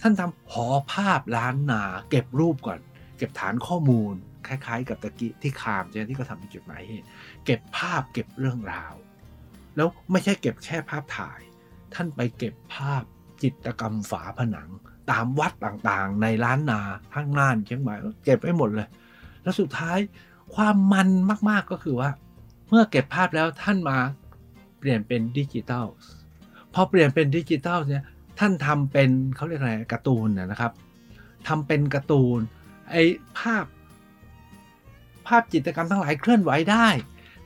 [0.00, 2.80] ท่านทำหอภาพล้านนา เก็บรูปก่อน
[3.18, 4.14] เก็บฐานข้อมูล
[4.46, 7.06] คล้าย ๆ กับตะกี้ที่คามใช่ไหมที่เขาทำเป็นจุดหมายเหตุ
[7.44, 8.94] เก็บภาพเก็บเรื่องราว
[9.76, 11.40] แล้วไม่ใช่เก็บแค่ภาพถ่าย
[11.94, 13.02] ท่านไปเก็บภาพ
[13.42, 14.68] จิตรกรรมฝาผนัง
[15.10, 16.80] ตามวัดต่างๆ ในล้านนา
[17.14, 17.94] ทั้งน่านเชียงใหม่
[18.24, 18.88] เก็บไว้หมดเลย
[19.42, 19.98] แล้วสุดท้าย
[20.54, 21.08] ความมัน
[21.50, 22.10] มากๆก็คือว่า
[22.68, 23.98] เมื่อเก็บภาพแล้วท่านมา
[24.78, 25.86] เปลี่ยนเป็นดิจิตอล
[26.74, 28.02] พอเปลี่ยนเป็นดิจิตอลเนี่ย
[28.38, 30.72] ท่านทำเป็นเขาเรียกอะไรการ์ตูนนะครับ
[31.48, 32.40] ทำเป็นการ์ตูน
[32.90, 33.02] ไอ้
[33.38, 33.64] ภาพ
[35.26, 36.88] ภาพจิตรกรรมทั้งหลายเคลื่อนไหวได้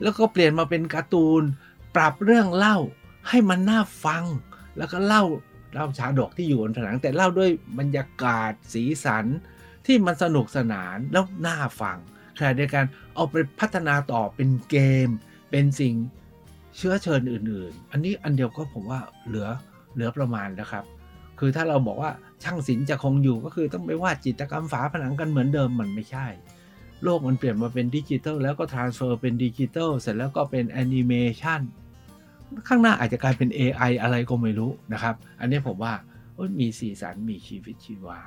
[0.01, 1.41] แล้วก็เปลี่ยนมาเป็นการ์ตูน
[1.95, 2.77] ปรับเรื่องเล่า
[3.29, 4.23] ให้มันน่าฟัง
[4.77, 5.23] แล้วก็เล่า
[5.73, 9.25] เล่าชาดกที่อยู่บนผนังแต่เล่าด้วยบรรยากาศสีสัน
[9.85, 11.97] ที่มันสนุกสนานแล้วน่าฟัง
[12.37, 15.09] ขณะเดียวกันเอาไปพัฒนาต่อเป็นเกม
[15.51, 15.93] เป็นสิ่ง
[16.77, 19.47] เชื้อเชิญอื่น ๆ อันนี้อันเดียวก็ผมว่าเหลือ
[19.93, 20.85] เหลือประมาณแล้วครับ
[21.39, 22.11] คือถ้าเราบอกว่า
[22.43, 26.27] ช่างศิลป์จะคงอยู่ก็คือต้องไปวาดจิตรกรรมฝาผนังกันเหมือนเดิมมันไม่ใช่
[27.03, 31.61] โลกมันเปลี่ยนมาเป็นดิจิตอลแล้วก็ transfer เป็นดิจิตอลเสร็จแล้วก็เป็นแอนิเมชัน
[32.67, 35.93] ข้างหน้าอาจจะกลายเป็น AI อะไรก็ไม่รู้นะครับ อันนี้ผมว่า
[36.59, 38.19] มีสีสันมีชีวิตชีวา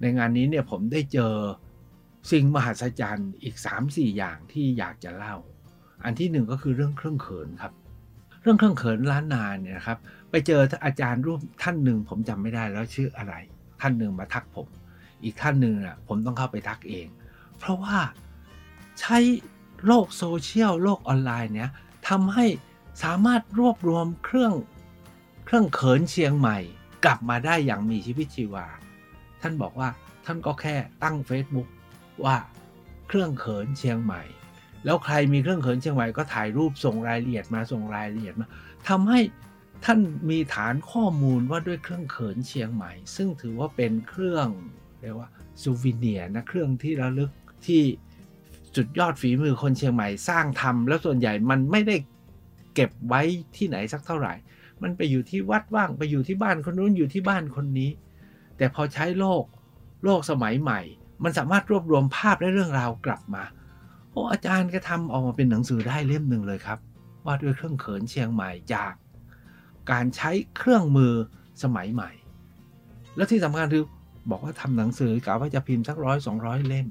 [0.00, 1.34] ในงานนี้เนี่ยผมได้เจอ
[2.30, 5.36] สิ่งมหัศจรรย์อีก 3-4 อย่างที่อยากจะเล่า
[6.04, 7.72] อันที่หนึ่งก็คือเรื่องเครื่องเขินครับ
[8.42, 9.98] เรื่องเครื่องเขินล้านนานเนี่ยนะครับ
[10.30, 13.34] ไปเจออาจารย์รูปท่านหนึ่งผมจำไม่ได้แล้วชื่ออะไร
[13.80, 14.68] ท่านหนึ่งมาทักผม
[15.24, 17.06] อีกท่านหนึ่งอะผมต้องเข้าไปทักเอง
[17.58, 17.98] เพราะว่า
[19.00, 19.18] ใช้
[19.86, 21.70] โลกโซเชียลโลกออนไลน์เนี้ย
[22.08, 22.46] ทำให้
[23.02, 24.52] สามารถรวบรวมเครื่อง
[25.46, 26.58] เครื่องเขินเชียงใหม่
[27.04, 28.66] กลับมาได้อย่างมีชีวิตชีวา
[29.42, 29.88] ท่านบอกว่า
[30.24, 31.68] ท่านก็แค่ตั้ง Facebook
[32.24, 32.36] ว่า
[33.08, 34.22] เครื่องเขินเชียงใหม่
[34.84, 38.46] แล้วใครมีเครื่องเขินเชียงใหม่ก็ถ่ายรูปส่งรายละเอียดมาส่งรายละเอียดมา
[38.88, 39.20] ทำให้
[39.84, 39.98] ท่าน
[40.30, 44.48] มีฐานข้อมูลว่าด้วยเครื่องเขินเชียงใหม่ ซึ่งถือว่าเป็นเครื่อง
[45.00, 45.28] เรียกว่า
[45.62, 47.30] ซูวิเนียนะเครื่องที่ระลึก
[47.66, 47.82] ที่
[48.76, 51.96] จุดยอดฝีมือคนเชียงใหม่สร้างทำแล้วส่วนใหญ่มันไม่ได้
[52.76, 53.22] เก็บไว้
[53.56, 54.34] ที่ไหนสักเท่าไหร่
[54.82, 57.90] มันไปอยู่ที่วัดว่างไปอยู่ที่บ้านคนนู้นอยู่ที่บ้านคนนี้
[58.56, 59.44] แต่พอใช้โลก
[60.04, 60.80] โลกสมัยใหม่
[61.24, 63.44] มันสามารถรวบรวมภาพและเรื่องราวกลับมา
[64.10, 66.78] โอ้อาจารย์ก็ทำออกมาเป็นหนังสือได้เล่มหนึ่งเลยครับ
[67.24, 68.92] ว่าด้วยเครื่องเขินเชียงใหม่จาก
[69.90, 71.12] การใช้เครื่องมือ
[71.62, 72.10] สมัยใหม่
[73.16, 73.84] แล้วที่สำคัญคือ
[74.30, 76.86] บอกว่าทำหนังสือกะว่าจะพิมพ์สักร้อยสองร้อยเล่ม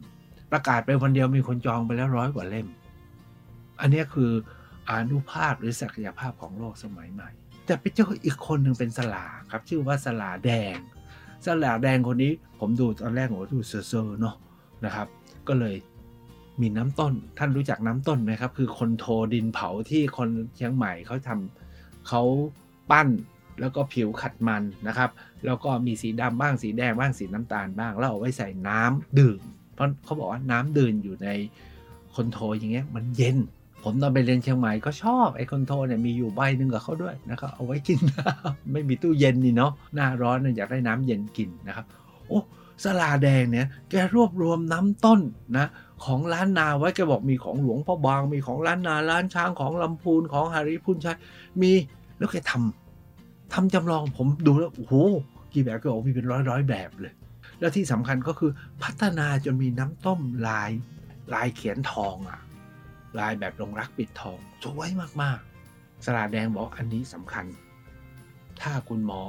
[0.51, 2.67] ประกาศไปวันเดียวมีคนจองไปแล้วร้อยกว่าเล่ม
[3.81, 4.31] อันนี้คือ
[4.91, 7.29] อนุภาพหรือศักยภาพของโลกสมัยใหม่
[7.65, 10.77] แต่ไปเจออีกคนหนึ่งเป็นสลาครับ ชื่อว่าสลาแดง
[11.45, 14.35] สลาแดงคนนี้ผมดูตอนแรกผมดูเซอร์เนาะ
[14.85, 15.07] นะครับ
[15.47, 15.75] ก็เลย
[16.61, 22.21] มีน้ำต้น ท่านรู้จักน้ำต้นไหมครับ คือคนโทดินเผาที่คนเชียงใหม่เขาทำเขา
[22.91, 23.09] ปั้น
[23.59, 25.09] แล้วก็ผิวขัดมันนะครับ
[25.45, 29.39] แล้วก็มีสีดำบ้างสีแดงบ้างสีน้ำตาลบ้าง แล้วเอาไว้ใส่น้ำดื่ม
[29.73, 31.29] เพราะเขาบอกว่าน้ำดื่นอยู่ใน
[32.15, 33.37] คอนโทรอย่างเงี้ยมันเย็น
[33.87, 37.99] ผมตอนไปเรียนเชียงใหม่ก็ชอบไอ้คอนโทรเนี่ยมีอยู่ใบหนึ่งกับเขาด้วยนะครับเอาไว้กิน
[38.71, 41.85] ไม่มีตู้เย็นนี่เนาะหน้าร้อนอยากได้น้ำเย็นกินนะครับ
[42.27, 42.39] โอ้
[42.83, 45.19] สลาแดงเนี่ยแกรวบรวมน้ำต้น
[45.57, 45.67] นะ
[46.05, 51.17] ของล้านนาไว้แกบอกมีของหลวงพ่อบาง มีของล้านนาล้านช้างของลำพูนของฮาริพุนชัย
[51.61, 51.71] มี
[52.17, 54.93] แล้วแกทำทำจำลองผมดูแล้วโอ้โห
[55.53, 57.13] กี่แบบก็บอกมีเป็นร้อยร้อยแบบเลย
[57.59, 58.51] แล้วที่สำคัญก็คือ
[58.83, 60.71] พัฒนาจนมีน้ำต้มลาย
[61.33, 62.39] ลายเขียนทองอะ
[63.19, 64.89] ลายแบบลงรักปิดทองสวย
[65.21, 67.45] มากๆ สลาแดงบอกอันนี้สำคัญ
[68.61, 69.21] ถ้าคุณหมอ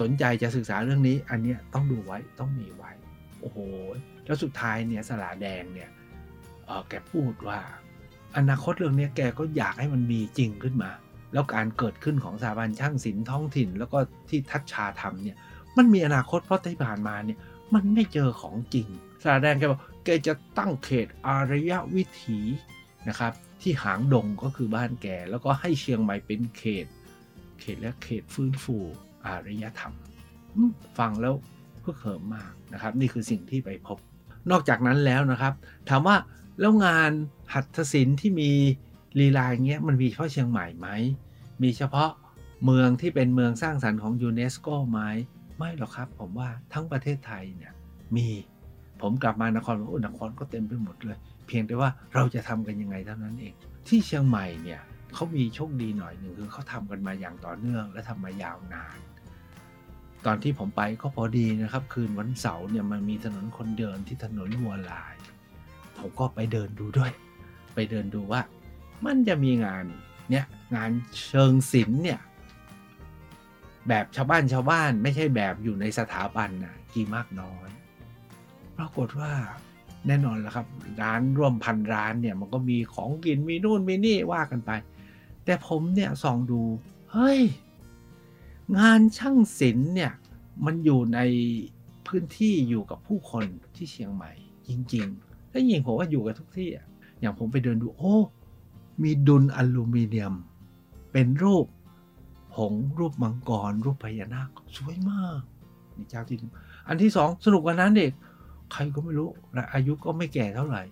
[0.00, 2.92] สนใจจะศึกษาเรื่องนี้ อันเนี้ยต้องดูไว้ต้องมีไว้
[3.40, 3.58] โอ้โห
[4.26, 5.90] แล้วสุดท้ายเนี่ยสลาแดงเนี่ย
[6.66, 7.58] เออแกพูดว่า
[8.36, 10.90] อนาคตเรื่องนี้แกก็อยากให้มันมีจริงขึ้นมา
[11.32, 15.36] แล้วการเกิดขึ้นของสถาบันช่างศิลป์ท้องถิ่น แล้วก็ที่ทัชชาทำเนี่ย
[15.76, 17.38] มันมีอนาคตเพราะที่ผ่านมาเนี่ย
[17.74, 18.88] มันไม่เจอของจริง
[19.24, 22.38] สาแดงแกบอกแกจะตั้งเขตอารยวิถี
[23.08, 26.86] นะครับ ที่หางดงก็คือบ้านแก แล้วก็ให้เชียงใหม่เป็นเขต
[27.60, 28.76] เขตและเขตฟื้นฟู
[29.26, 29.94] อารยธรรม
[30.56, 31.34] อืมฟังแล้ว
[31.80, 33.98] เพื่อเขิมมากนะครับ นี่คือสิ่งที่ไปพบ
[34.50, 35.52] นอกจากนั้นแล้วนะครับ
[35.88, 36.16] ถามว่า
[36.60, 37.10] แล้วงาน
[37.54, 38.50] หัตถศิลป์ที่มี
[39.20, 40.88] ลีลาอย่างเงี้ยมันมีเฉพาะเชียงใหม่ไหม
[41.62, 42.10] มีเฉพาะ
[42.64, 45.00] เมืองที่เป็นเมืองสร้างสรรค์ของยูเนสโกไหม
[45.58, 47.72] ไม่หรอกครับ ผมว่าทั้งประเทศไทยเนี่ย
[48.16, 48.28] มี
[49.02, 53.54] ผมกลับมานครโอ้นครก็เต็มไปหมดเลย เพียงแต่ว่าเราจะทำกันยังไงเท่านั้นเอง
[53.88, 54.80] ที่เชียงใหม่เนี่ย
[55.14, 58.98] เขามีโชคดีหน่อยหนึ่งคือเขาทำกันมาอย่างต่อเนื่องและทำมายาวนาน
[60.26, 65.14] ตอนที่ผมไปก็พอดีนะครับ คืนวันเสาร์เนี่ยมันมีถนนคนเดินที่ถนนวัวลาย
[65.98, 67.12] ผมก็ไปเดินดูด้วย
[67.74, 68.40] ไปเดินดูว่า
[69.06, 69.84] มันจะมีงาน
[70.30, 70.44] เนี่ย
[70.76, 70.90] งาน
[71.28, 72.20] เชิงศิลป์เนี่ย
[73.88, 77.68] แบบชาวบ้านชาวบ้านไม่ใช่แบบอยู่ในสถาบันนะกี่มากน้อย
[78.78, 79.32] ปรากฏว่า
[80.06, 80.66] แน่นอนแล้วครับ
[81.02, 84.70] ร้านร่วมพันร้านเนี่ยมันก็มีของกินมีนู่นมีนี่ว่ากันไป
[85.44, 86.60] แต่ผมเนี่ยส่องดู
[87.12, 87.40] เฮ้ย
[88.78, 90.12] งานช่างศิลป์เนี่ย
[90.64, 91.18] มันอยู่ใน
[92.06, 94.32] พื้นที่อยู่กับผู้คนที่เชียงใหม่
[94.68, 96.70] จริงๆและยิงผมว่าอยู่กับทุกที่
[97.20, 98.16] อย่างผมไปเดินดูโอ้
[99.02, 100.34] มีดุลอลูมิเนียม
[101.12, 101.66] เป็นรูป
[102.58, 105.40] หงรูปมังกร รูปพญานาคสวยมาก
[105.96, 106.36] นี่เจ้าที่
[106.88, 108.12] อันที่สองสนุกกว่านั้นเด็ก
[108.72, 110.82] ใครก็ไม่รู้และอายุก็ไม่แก่เท่าไหร่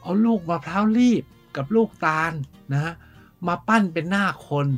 [0.00, 1.24] เอาลูกมะพร้าวรีบ
[1.56, 2.32] กับลูกตาล
[2.72, 2.94] นะฮะ
[3.46, 4.68] มาปั้นเป็นหน้าคน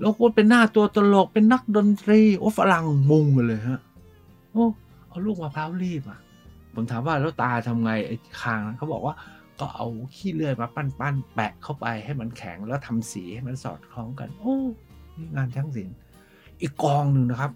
[0.00, 3.80] แล้วก็เป็นหน้าตัวตลกเป็นนักดนตรีโอ้ฝรั่งมุงกันเลยฮะ
[4.52, 4.64] โอ้
[5.08, 6.20] เอาลูกมะพร้าวรีบอะ
[6.74, 9.14] ผมถามว่าแล้วตาทำไงไอ้คางเขาบอกว่า
[9.60, 14.56] ก็เอาขี้เลื่อยมาปั้นปั้นๆแปะเข้าไปให้มันแข็งแล้วทำสีให้มันสอดคล้องกัน โอ้
[15.16, 15.96] นี่งานช่างศิลป์
[16.60, 17.52] อีกกองหนึ่งนะครับ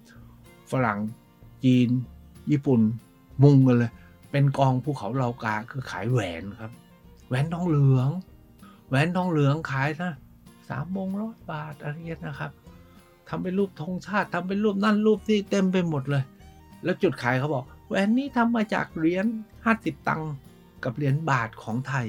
[0.70, 0.98] ฝรั่ง
[1.64, 1.88] จีน
[2.50, 2.80] ญี่ปุ่น
[3.42, 3.92] มุงกันเลย
[4.30, 6.72] เป็นกองภูเขาเหลากาคือขายแหวนครับ
[7.28, 8.10] แหวนทองเหลือง
[8.88, 10.12] แหวนทองเหลืองขายนะ
[10.68, 12.50] สามมงร้อยบาทอะไรเงี้ยนะครับ
[13.28, 16.24] ทำเป็นรูปธงชาติทำเป็นรูปนั่นรูปนี่เต็มไปหมดเลย
[16.84, 19.26] แล้วจุดขายเขาบอกแหวนนี้ทำมาจากเหรียญ
[19.64, 20.32] ห้าสิบตังค์
[20.84, 22.06] กับเหรียญบาทของไทย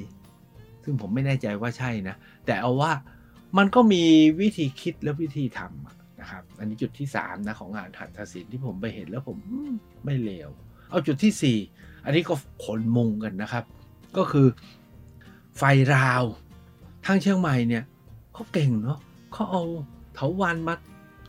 [0.84, 2.92] ซึ่งผมไม่แน่ใจว่าใช่นะ แต่เอาว่า
[3.58, 4.04] มันก็มี
[4.42, 9.38] วิธีคิดและวิธีทำนะครับ อันนี้จุดที่ 3 นะ ของงานหัตถศิลป์ที่ผมไปเห็นแล้วผม
[10.06, 10.50] ไม่เลว
[10.96, 13.64] เอาจุดที่ 4 อันนี้ก็ขนมุงกันนะครับ
[14.18, 14.48] ก็คือ
[15.58, 16.24] ไฟราว
[17.06, 17.84] ทางเชียงใหม่เนี่ย
[18.34, 19.00] เขาเก่งเนาะ
[19.34, 19.64] เขาเอา
[20.14, 20.76] เถาวันมา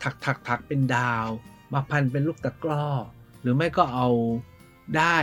[0.03, 1.29] ถักถักถักเป็นดาว
[1.73, 2.85] มาพันเป็นลูกตะกร้อ
[3.41, 4.09] หรือไม่ก็เอา
[4.97, 5.17] ได้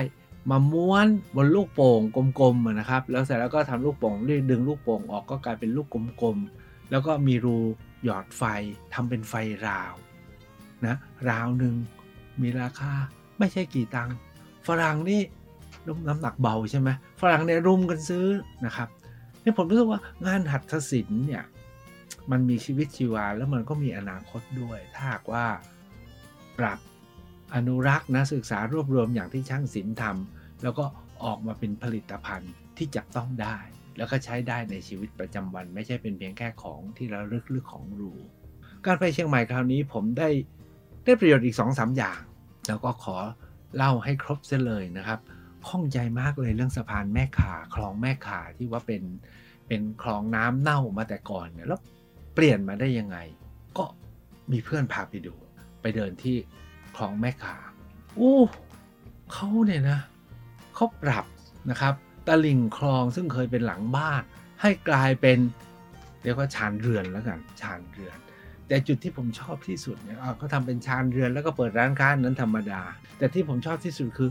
[0.51, 2.01] มาม้วนบนลูกโป่ง
[2.39, 4.15] กลมๆนะครับ แล้วเสร็จแล้วก็ทำลูกโป่ง
[4.49, 5.87] ดึงลูกโป่งออกก็กลายเป็นลูก
[6.21, 7.57] กลมๆ แล้วก็มีรู
[8.03, 8.43] หยอดไฟ
[8.93, 9.33] ทำเป็นไฟ
[9.67, 9.93] ราว
[10.85, 10.95] นะ
[11.29, 11.75] ราวหนึ่ง
[12.41, 12.93] มีราคา
[13.39, 14.15] ไม่ใช่กี่ตังค์
[14.67, 15.21] ฝรั่งนี่
[16.07, 16.89] น้ำหนักเบาใช่ไหม
[17.21, 18.25] ฝรั่งเนี่ยรุมกันซื้อ
[18.65, 18.89] นะครับ
[19.43, 21.43] นี่ผมรู้สึกว่างานหัตถศิลป์เนี่ย
[22.31, 25.45] มันมีชีวิตชีวาแล้วมันก็มีอนาคตด้วย ถ้าหากว่า
[26.59, 26.79] ปรับ
[27.55, 30.85] อนุรักษ์นะศึกษารวบรวมอย่างที่ช่างศิลป์ทำแล้วก็
[31.23, 33.57] ออกมาเป็นผลิตภัณฑ์ที่จับต้องได้
[33.97, 38.13] แล้วก็ใช้ได้ในชีวิตประจำวัน ไม่ใช่เป็นเพียงแค่ของที่ระลึกหรือของหรู
[38.85, 40.29] การไปเชียงใหม่คราวนี้ผมได้
[41.05, 42.19] ได้ประโยชน์อีก2อสอย่าง
[42.67, 43.15] แล้วก็ขอ
[43.77, 45.19] เล่าให้ครบเสียเลยนะครับ
[45.67, 49.03] ข้องใจมากเลยเรื่องสะพานแม่ขาคลองแม่ขาที่ว่าเป็น
[49.67, 51.79] เป็นคลองน้ำเน่ามาแต่ก่อนเนี่ยแล้ว
[52.35, 53.17] เปลี่ยนมาได้ยังไง
[53.77, 53.85] ก็
[54.51, 55.33] มีเพื่อนพาไปดู
[55.81, 56.37] ไปเดินที่
[56.95, 57.55] คลองแม่ขา
[58.19, 58.39] อู้
[59.33, 59.99] เขาเนี่ยนะ
[60.75, 61.25] เขาปรับ
[61.69, 61.93] นะครับ
[62.27, 64.21] ตลิ่งคลองซึ่งเคยเป็นหลังบ้าน
[64.61, 65.39] ให้กลายเป็น
[66.23, 68.17] เรียกว่าชานเรือนแล้วกันชานเรือน
[68.67, 72.81] แต่จุดที่ผมชอบที่สุดเนี่ยเขาทำเป็นชานเรือนแล้วก็เปิดร้านค้านั้นธรรมดา
[73.17, 74.29] แต่ที่ผมชอบที่สุดคือ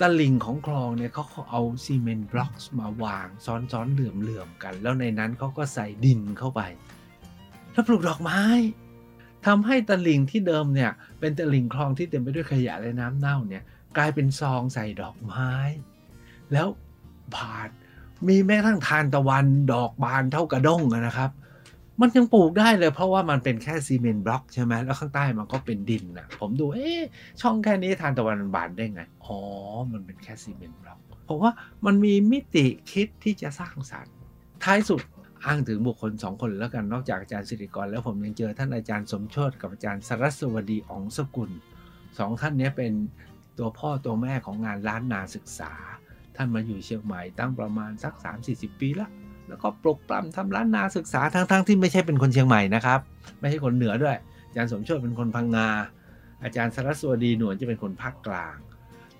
[0.00, 6.60] ตะลิ่งของคลองเนี่ยเขาเอาซีเมนต์บล็อกมาวางซ้อนๆเหลื่อมๆกัน แล้วในนั้นเขาก็ใส่ดินเข้าไป
[7.72, 8.40] แล้วปลูกดอกไม้
[9.46, 13.62] ทำให้ตะลิ่งที่เดิมเนี่ยเป็นตะลิ่งคลองที่เต็มไปด้วยขยะและน้ำเน่าเนี่ย
[13.96, 15.50] กลายเป็นซองใส่ดอกไม้
[16.52, 16.68] แล้ว
[17.34, 17.68] บาน
[18.28, 21.30] มีแม้ทั้งทานตะวันดอกบานเท่ากระด้งนะครับ
[22.00, 27.00] มันยังปลูกได้เลย เพราะว่ามันเป็นแค่ซีเมนต์บล็อกใช่ไหมแล้วข้างใต้มันก็เป็นดินนะผมดูเอ๊ะ
[27.40, 29.38] ช่องแค่นี้ทานตะวันบานได้ไง อ๋อ
[29.92, 31.52] มันเป็นแค่ซีเมนต์บล็อกผมว่า
[31.86, 34.14] มันมีมิติคิดที่จะสร้างสรรค์
[34.64, 35.02] ท้ายสุด
[35.44, 41.50] อ้างถึงบุคคลสองคนแล้วกันนอกจากอาจารย์สิริกรแล้วผมยังเจอท่านอาจารย์สมโชตกับอาจารย์สรัสวดีอองสกุล
[42.18, 42.92] สองท่านนี้เป็น
[43.58, 45.72] ตัวพ่อตัวแม่ของงานล้านนาศึกษา
[46.36, 48.12] ท่านมาอยู่เชียงใหม่ตั้งประมาณสัก
[48.48, 49.08] 3-40 ปีละ
[49.48, 52.98] แล้วก็ปลุกปล้ำทำล้านนาศึกษาทั้งๆทที่ไม่ใช่เป็นคนเชียงใหม่นะครับ
[53.40, 54.16] ไม่ใช่คนเหนือด้วย
[54.48, 55.68] อาจารย์สมโชตเป็นคนพังงา
[56.42, 58.56] อาจารย์สรัสวดีหนวลจะเป็นคนภาคกลาง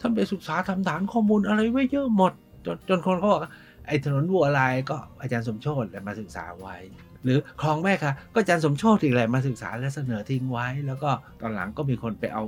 [0.00, 2.32] ท่านไปศึกษาทำฐานข้อมูลอะไรไว้เยอะหมด
[2.66, 3.42] จนจนคนเขาบอก
[3.86, 6.76] ไอ้ถนนบัวลายก็อาจารย์สมโชตแหละมาศึกษาไว้
[7.24, 11.10] หรือคลองแม่ค่ะ ก็อาจารย์สมโชตอีกแหละมาศึกษาและเสนอทิ้งไว้ แล้วก็
[11.40, 12.42] ตอนหลังก็มีคนไปเอา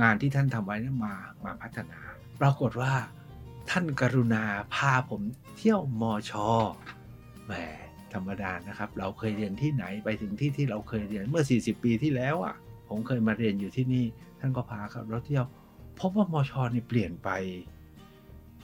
[0.00, 1.14] งานที่ท่านทำไว้นั้นมา
[1.44, 1.98] มาพัฒนา
[2.40, 2.92] ปรากฏว่า
[3.70, 5.22] ท่านกรุณาพาผม
[5.56, 6.48] เที่ยวมอชอ
[7.50, 7.56] แหม
[8.14, 12.54] ธรรมดานะครับ เราเคยเรียนที่ไหนไปถึงที่ที่เราเคยเรียนเมื่อ 40 ปีที่แล้วอะ
[12.88, 14.04] ผมเคยมาเรียนอยู่ที่นี่
[14.40, 15.46] ท่านก็พาขับรถเที่ยว
[16.00, 17.28] พบว่ามอชอนี่เปลี่ยนไป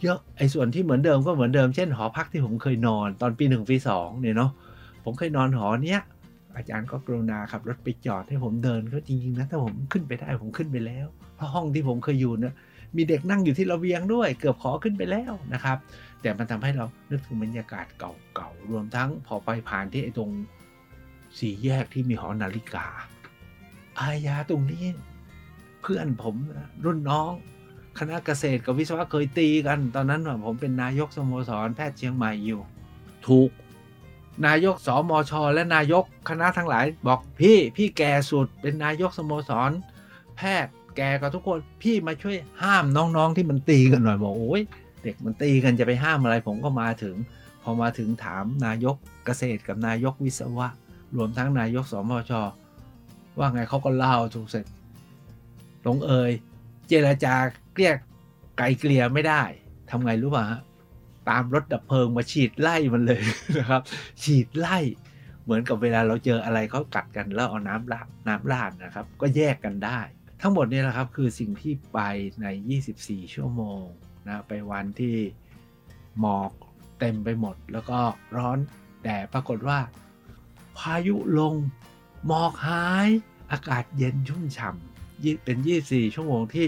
[0.02, 4.50] เยอะไอ้ส่วนที่เหมือนเดิมก็เหมือนเดิมเช่นหอพักที่ผมเคยนอนตอนปีหนึ่งปีสองเนี่ยเนาะ
[5.04, 6.00] ผมเคยนอนหอเนี้ย
[6.56, 12.54] อาจารย์ก็กรุณาขับรถไปจอดให้ผมเดินก็จริงๆนะถ้าผมขึ้นไปได้ผมขึ้นไปแล้วเพราะห้องที่ผมเคยอยู่เนี่ย
[12.96, 15.78] มีเด็กนั่งอยู่ที่ระเบียงด้วย เกือบขอขึ้นไปแล้วนะครับ
[16.26, 20.30] แต่มันทำให้เรานึกถึงบรรยากาศเก่าๆ รวมทั้งพอไปผ่านที่ไอ้ตรง
[21.38, 22.86] สี่แยกที่มีหอนาฬิกา
[23.98, 24.84] อายาตรงนี้
[25.82, 26.34] เพื่อนผม
[26.84, 27.32] รุ่นน้อง
[27.98, 32.60] คณะเกษตรกับวิศวะเคยตีกัน ตอนนั้นผมเป็นนายกสโมสรแพทย์เชียงใหม่อยู่
[33.26, 33.50] ถูก
[34.46, 39.70] นายกสมช และนายกคณะทั้งหลายบอกพี่พี่แก่สุดเป็นนายกสโมสร
[40.36, 44.62] แพทย์แก่กับทุกคนพี่มาช่วยห้ามน้องๆที่มันตีกันหน่อยบอกโอ้ย
[45.06, 47.14] เด็กมันตีกันจะไปห้ามอะไรผมก็มาถึง
[47.62, 50.68] พอมาถึงถามนายกเกษตรกับนายกวิศวะ
[51.16, 52.32] รวมทั้งนายกสมช
[53.38, 54.66] ว่าไงเขาก็เล่าถูกเสร็จ
[55.86, 56.32] ลงเอย
[56.88, 57.34] เจรจา
[57.74, 57.92] เกลี้ย
[58.58, 59.42] ไกลเกลี่ยไม่ได้
[59.90, 60.60] ทำไงรู้ป่ะฮะ
[61.28, 63.22] ตามรถดับเพลิงมาฉีดไล่มันเลย
[63.58, 63.82] นะครับ
[64.22, 64.78] ฉีดไล่
[65.44, 70.00] เหมือนกับเวลาเราเจออะไรเขากัดกันแล้วเอาน้ำราดน้ำราดนะครับ ก็แยกกันได้
[70.42, 71.98] ทั้งหมดนี้แหละครับคือสิ่งที่ไป
[72.42, 72.46] ใน
[72.86, 73.84] 24 ชั่วโมง
[74.28, 75.16] นะไปวันที่
[76.20, 76.50] หมอก
[76.98, 77.98] เต็มไปหมด แล้วก็
[78.36, 78.58] ร้อน
[79.04, 79.78] แต่ปรากฏว่า
[80.78, 81.54] พายุลง
[82.26, 83.08] หมอกหาย
[83.52, 86.66] อากาศเย็นชุ่มฉ่ำเป็น 24 ชั่วโมงที่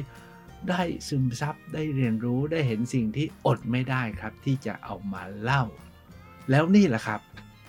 [0.68, 5.62] ได้ซึมซับได้เรียนรู้ได้เห็นสิ่งที่อดไม่ได้ครับ ที่จะเอามาเล่า
[6.50, 7.20] แล้วนี่แหละครับ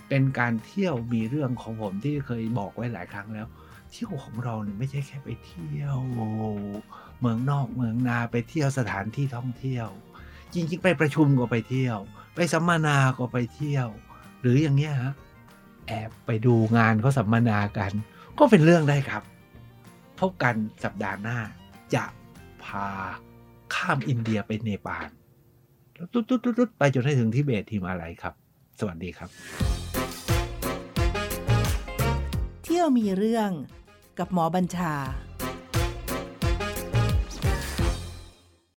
[0.10, 3.48] เป็นการเที่ยวมีเรื่องของผมที่เคยบอกไว้หลายครั้งแล้ว
[3.92, 6.00] เที่ยวของเราเนี่ยไม่ใช่แค่ไปเที่ยว
[7.22, 9.88] เมืองนอกเมืองนาไปเที่ยวสถานที่ท่องเที่ยว
[10.54, 11.98] จริงๆ ไปประชุมก็ไปเที่ยว
[12.36, 13.88] ไปสัมมนาก็ไปเที่ยว
[14.42, 15.14] หรืออย่างเงี้ยฮะ
[15.88, 17.92] แอบไปดูงานเขาสัมมนากัน
[18.40, 19.24] ก็เป็นเรื่องได้ครับ
[20.20, 21.40] พบกันสัปดาห์หน้า
[21.96, 22.06] จะ
[22.64, 22.88] พา
[23.76, 25.10] ข้ามอินเดียไปเนปาล
[25.96, 26.22] แล้วตุ๊
[26.68, 28.34] ดๆๆๆไปจนให้ถึงทิเบตทีมาอะไรครับ
[28.80, 29.30] สวัสดีครับ
[32.64, 33.50] เที่ยวมีเรื่อง
[34.20, 34.94] กับหมอบัญชา